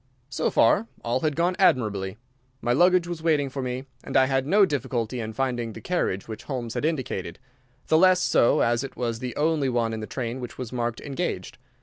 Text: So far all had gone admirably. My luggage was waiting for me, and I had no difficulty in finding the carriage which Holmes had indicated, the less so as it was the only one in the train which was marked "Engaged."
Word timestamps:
So 0.29 0.49
far 0.49 0.87
all 1.03 1.19
had 1.19 1.35
gone 1.35 1.55
admirably. 1.59 2.17
My 2.59 2.73
luggage 2.73 3.05
was 3.07 3.21
waiting 3.21 3.51
for 3.51 3.61
me, 3.61 3.85
and 4.03 4.17
I 4.17 4.25
had 4.25 4.47
no 4.47 4.65
difficulty 4.65 5.19
in 5.19 5.31
finding 5.33 5.73
the 5.73 5.79
carriage 5.79 6.27
which 6.27 6.45
Holmes 6.45 6.73
had 6.73 6.85
indicated, 6.85 7.37
the 7.85 7.99
less 7.99 8.19
so 8.19 8.61
as 8.61 8.83
it 8.83 8.97
was 8.97 9.19
the 9.19 9.35
only 9.35 9.69
one 9.69 9.93
in 9.93 9.99
the 9.99 10.07
train 10.07 10.39
which 10.39 10.57
was 10.57 10.73
marked 10.73 11.01
"Engaged." 11.01 11.59